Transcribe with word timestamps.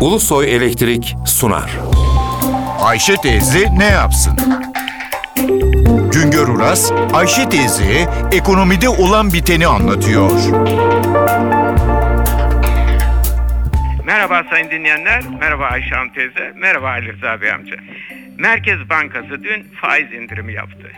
Ulusoy 0.00 0.54
Elektrik 0.56 1.16
sunar. 1.26 1.70
Ayşe 2.80 3.16
teyze 3.16 3.78
ne 3.78 3.84
yapsın? 3.84 4.36
Güngör 6.12 6.48
Uras, 6.48 6.92
Ayşe 7.12 7.48
teyze 7.48 8.08
ekonomide 8.32 8.88
olan 8.88 9.32
biteni 9.32 9.66
anlatıyor. 9.66 10.30
Merhaba 14.04 14.44
sayın 14.50 14.70
dinleyenler, 14.70 15.22
merhaba 15.40 15.64
Ayşe 15.64 15.94
Hanım 15.94 16.12
teyze, 16.12 16.52
merhaba 16.56 16.88
Ali 16.88 17.12
Rıza 17.12 17.40
Bey 17.40 17.52
amca. 17.52 17.76
Merkez 18.38 18.90
Bankası 18.90 19.44
dün 19.44 19.66
faiz 19.80 20.12
indirimi 20.12 20.52
yaptı. 20.52 20.92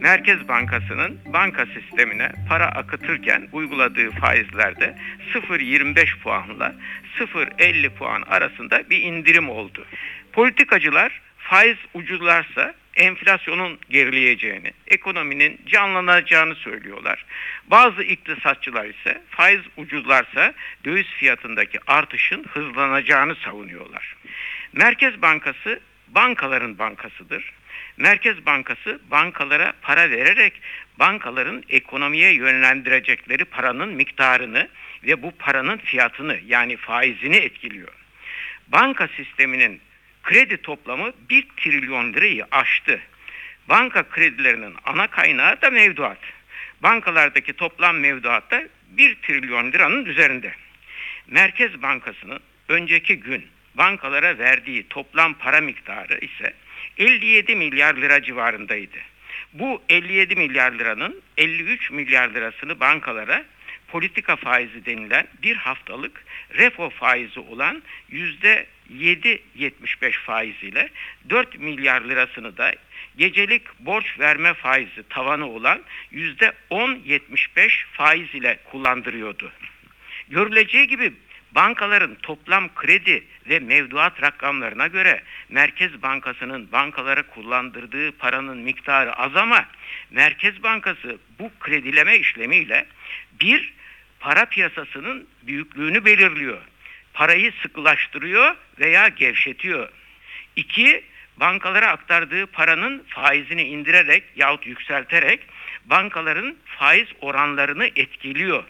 Merkez 0.00 0.48
Bankası'nın 0.48 1.18
banka 1.32 1.66
sistemine 1.66 2.32
para 2.48 2.66
akıtırken 2.66 3.48
uyguladığı 3.52 4.10
faizlerde 4.10 4.96
0.25 5.34 6.18
puanla 6.18 6.74
0.50 7.18 7.90
puan 7.90 8.22
arasında 8.22 8.90
bir 8.90 9.02
indirim 9.02 9.50
oldu. 9.50 9.86
Politikacılar 10.32 11.20
faiz 11.38 11.76
ucuzlarsa 11.94 12.74
enflasyonun 12.96 13.78
gerileyeceğini, 13.90 14.72
ekonominin 14.86 15.60
canlanacağını 15.66 16.54
söylüyorlar. 16.54 17.24
Bazı 17.66 18.02
iktisatçılar 18.02 18.84
ise 18.84 19.22
faiz 19.30 19.60
ucuzlarsa 19.76 20.54
döviz 20.84 21.06
fiyatındaki 21.06 21.78
artışın 21.86 22.44
hızlanacağını 22.44 23.34
savunuyorlar. 23.34 24.16
Merkez 24.72 25.22
Bankası 25.22 25.80
bankaların 26.08 26.78
bankasıdır. 26.78 27.52
Merkez 27.96 28.46
Bankası 28.46 29.00
bankalara 29.10 29.72
para 29.82 30.10
vererek 30.10 30.52
bankaların 30.98 31.64
ekonomiye 31.68 32.32
yönlendirecekleri 32.32 33.44
paranın 33.44 33.88
miktarını 33.88 34.68
ve 35.04 35.22
bu 35.22 35.30
paranın 35.30 35.78
fiyatını 35.78 36.38
yani 36.46 36.76
faizini 36.76 37.36
etkiliyor. 37.36 37.92
Banka 38.68 39.08
sisteminin 39.08 39.80
kredi 40.22 40.56
toplamı 40.56 41.12
1 41.30 41.48
trilyon 41.56 42.12
lirayı 42.12 42.46
aştı. 42.50 43.00
Banka 43.68 44.08
kredilerinin 44.08 44.74
ana 44.84 45.06
kaynağı 45.06 45.62
da 45.62 45.70
mevduat. 45.70 46.18
Bankalardaki 46.82 47.52
toplam 47.52 47.98
mevduat 47.98 48.50
da 48.50 48.62
1 48.88 49.14
trilyon 49.14 49.72
liranın 49.72 50.04
üzerinde. 50.04 50.52
Merkez 51.26 51.82
Bankası'nın 51.82 52.40
önceki 52.68 53.20
gün 53.20 53.46
bankalara 53.74 54.38
verdiği 54.38 54.88
toplam 54.88 55.34
para 55.34 55.60
miktarı 55.60 56.18
ise 56.18 56.54
57 56.98 57.56
milyar 57.56 57.96
lira 57.96 58.22
civarındaydı. 58.22 58.98
Bu 59.52 59.82
57 59.88 60.36
milyar 60.36 60.72
liranın 60.72 61.22
53 61.36 61.90
milyar 61.90 62.28
lirasını 62.28 62.80
bankalara 62.80 63.44
politika 63.88 64.36
faizi 64.36 64.86
denilen 64.86 65.26
bir 65.42 65.56
haftalık 65.56 66.24
repo 66.58 66.90
faizi 66.90 67.40
olan 67.40 67.82
%7.75 68.12 70.12
faiziyle 70.12 70.88
4 71.30 71.58
milyar 71.58 72.00
lirasını 72.00 72.56
da 72.56 72.74
gecelik 73.16 73.62
borç 73.80 74.18
verme 74.18 74.54
faizi 74.54 75.02
tavanı 75.08 75.50
olan 75.50 75.82
%10.75 76.12 77.86
faiz 77.92 78.34
ile 78.34 78.58
kullandırıyordu. 78.64 79.52
Görüleceği 80.28 80.88
gibi 80.88 81.12
bankaların 81.56 82.14
toplam 82.14 82.74
kredi 82.74 83.24
ve 83.48 83.58
mevduat 83.58 84.22
rakamlarına 84.22 84.86
göre 84.86 85.22
Merkez 85.48 86.02
Bankası'nın 86.02 86.72
bankalara 86.72 87.22
kullandırdığı 87.22 88.12
paranın 88.12 88.58
miktarı 88.58 89.14
az 89.14 89.36
ama 89.36 89.64
Merkez 90.10 90.62
Bankası 90.62 91.18
bu 91.38 91.50
kredileme 91.60 92.16
işlemiyle 92.16 92.86
bir 93.40 93.72
para 94.20 94.44
piyasasının 94.44 95.26
büyüklüğünü 95.42 96.04
belirliyor. 96.04 96.58
Parayı 97.14 97.52
sıkılaştırıyor 97.62 98.56
veya 98.80 99.08
gevşetiyor. 99.08 99.88
İki, 100.56 101.04
bankalara 101.36 101.90
aktardığı 101.90 102.46
paranın 102.46 103.04
faizini 103.08 103.62
indirerek 103.62 104.24
yahut 104.36 104.66
yükselterek 104.66 105.40
bankaların 105.84 106.56
faiz 106.78 107.08
oranlarını 107.20 107.86
etkiliyor 107.86 108.64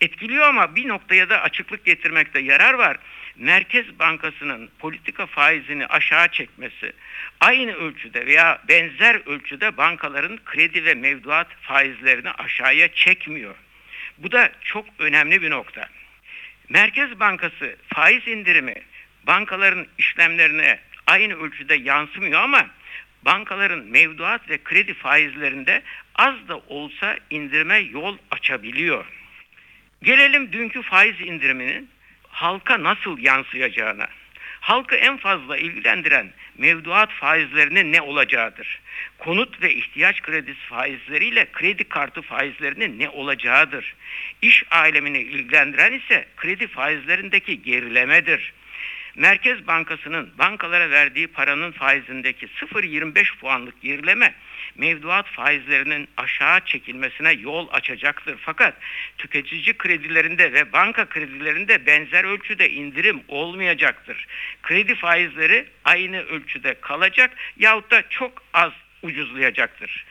etkiliyor 0.00 0.44
ama 0.44 0.76
bir 0.76 0.88
noktaya 0.88 1.30
da 1.30 1.42
açıklık 1.42 1.84
getirmekte 1.84 2.38
yarar 2.38 2.74
var. 2.74 2.96
Merkez 3.36 3.98
Bankası'nın 3.98 4.70
politika 4.78 5.26
faizini 5.26 5.86
aşağı 5.86 6.28
çekmesi 6.28 6.92
aynı 7.40 7.72
ölçüde 7.72 8.26
veya 8.26 8.58
benzer 8.68 9.20
ölçüde 9.26 9.76
bankaların 9.76 10.38
kredi 10.44 10.84
ve 10.84 10.94
mevduat 10.94 11.48
faizlerini 11.60 12.30
aşağıya 12.30 12.92
çekmiyor. 12.92 13.54
Bu 14.18 14.32
da 14.32 14.50
çok 14.60 14.86
önemli 14.98 15.42
bir 15.42 15.50
nokta. 15.50 15.88
Merkez 16.68 17.20
Bankası 17.20 17.76
faiz 17.94 18.28
indirimi 18.28 18.74
bankaların 19.26 19.86
işlemlerine 19.98 20.80
aynı 21.06 21.34
ölçüde 21.34 21.74
yansımıyor 21.74 22.40
ama 22.40 22.66
bankaların 23.22 23.84
mevduat 23.84 24.50
ve 24.50 24.58
kredi 24.64 24.94
faizlerinde 24.94 25.82
az 26.14 26.48
da 26.48 26.56
olsa 26.58 27.16
indirime 27.30 27.78
yol 27.78 28.18
açabiliyor. 28.30 29.19
Gelelim 30.02 30.52
dünkü 30.52 30.82
faiz 30.82 31.20
indiriminin 31.20 31.88
halka 32.28 32.82
nasıl 32.82 33.18
yansıyacağına. 33.18 34.06
Halkı 34.60 34.96
en 34.96 35.16
fazla 35.16 35.56
ilgilendiren 35.56 36.30
mevduat 36.58 37.12
faizlerinin 37.12 37.92
ne 37.92 38.00
olacağıdır. 38.00 38.80
Konut 39.18 39.62
ve 39.62 39.74
ihtiyaç 39.74 40.22
kredisi 40.22 40.60
faizleriyle 40.60 41.46
kredi 41.52 41.84
kartı 41.84 42.22
faizlerinin 42.22 42.98
ne 42.98 43.08
olacağıdır. 43.08 43.94
İş 44.42 44.64
alemini 44.70 45.18
ilgilendiren 45.18 45.92
ise 45.92 46.26
kredi 46.36 46.66
faizlerindeki 46.66 47.62
gerilemedir. 47.62 48.52
Merkez 49.16 49.66
Bankası'nın 49.66 50.30
bankalara 50.38 50.90
verdiği 50.90 51.26
paranın 51.26 51.72
faizindeki 51.72 52.46
0.25 52.46 53.38
puanlık 53.38 53.82
gerileme 53.82 54.34
mevduat 54.76 55.26
faizlerinin 55.26 56.08
aşağı 56.16 56.60
çekilmesine 56.60 57.32
yol 57.32 57.68
açacaktır. 57.72 58.38
Fakat 58.40 58.74
tüketici 59.18 59.78
kredilerinde 59.78 60.52
ve 60.52 60.72
banka 60.72 61.08
kredilerinde 61.08 61.86
benzer 61.86 62.24
ölçüde 62.24 62.70
indirim 62.70 63.22
olmayacaktır. 63.28 64.26
Kredi 64.62 64.94
faizleri 64.94 65.66
aynı 65.84 66.20
ölçüde 66.20 66.80
kalacak 66.80 67.30
yahut 67.56 67.90
da 67.90 68.02
çok 68.08 68.42
az 68.52 68.72
ucuzlayacaktır. 69.02 70.04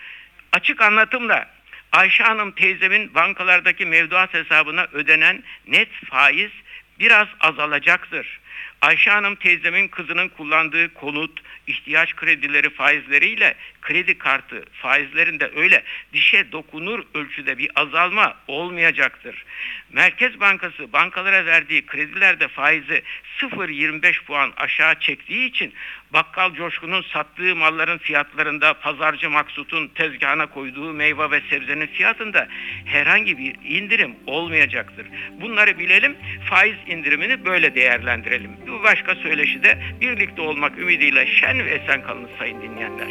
Açık 0.51 0.81
anlatımla 0.81 1.49
Ayşe 1.91 2.23
Hanım 2.23 2.51
teyzemin 2.51 3.15
bankalardaki 3.15 3.85
mevduat 3.85 4.33
hesabına 4.33 4.87
ödenen 4.93 5.43
net 5.67 5.89
faiz 6.05 6.51
biraz 6.99 7.27
azalacaktır. 7.39 8.39
Ayşe 8.81 9.11
Hanım 9.11 9.35
teyzemin 9.35 9.87
kızının 9.87 10.29
kullandığı 10.29 10.93
konut, 10.93 11.41
ihtiyaç 11.67 12.15
kredileri 12.15 12.69
faizleriyle 12.69 13.55
kredi 13.81 14.17
kartı 14.17 14.65
faizlerinde 14.73 15.51
öyle 15.55 15.83
dişe 16.13 16.51
dokunur 16.51 17.03
ölçüde 17.13 17.57
bir 17.57 17.69
azalma 17.75 18.37
olmayacaktır. 18.47 19.45
Merkez 19.93 20.39
Bankası 20.39 20.93
bankalara 20.93 21.45
verdiği 21.45 21.85
kredilerde 21.85 22.47
faizi 22.47 23.03
0.25 23.39 24.23
puan 24.25 24.53
aşağı 24.57 24.99
çektiği 24.99 25.49
için 25.49 25.73
bakkal 26.13 26.53
coşkunun 26.53 27.01
sattığı 27.01 27.55
malların 27.55 27.97
fiyatlarında 27.97 28.73
pazarcı 28.73 29.29
maksutun 29.29 29.87
tezgahına 29.87 30.45
koyduğu 30.45 30.93
meyve 30.93 31.31
ve 31.31 31.41
sebzenin 31.49 31.87
fiyatında 31.87 32.47
herhangi 32.85 33.37
bir 33.37 33.55
indirim 33.63 34.15
olmayacaktır. 34.27 35.07
Bunları 35.41 35.79
bilelim 35.79 36.17
faiz 36.49 36.77
indirimini 36.87 37.45
böyle 37.45 37.75
değerlendirelim. 37.75 38.68
Bu 38.71 38.83
başka 38.83 39.15
söyleşi 39.15 39.63
de 39.63 39.77
birlikte 40.01 40.41
olmak 40.41 40.77
ümidiyle 40.77 41.25
şen 41.25 41.65
ve 41.65 41.69
esen 41.69 42.01
kalın 42.01 42.27
sayın 42.39 42.61
dinleyenler. 42.61 43.07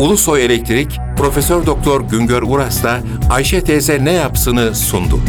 Ulusoy 0.00 0.44
Elektrik 0.44 0.98
Profesör 1.16 1.66
Doktor 1.66 2.00
Güngör 2.00 2.42
Uras'la 2.42 3.00
Ayşe 3.30 3.64
teyze 3.64 4.04
ne 4.04 4.12
yapsını 4.12 4.74
sundu. 4.74 5.20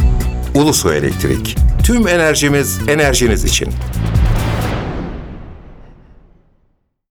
Ulusoy 0.55 0.97
Elektrik. 0.97 1.57
Tüm 1.83 2.07
enerjimiz 2.07 2.89
enerjiniz 2.89 3.45
için. 3.45 3.69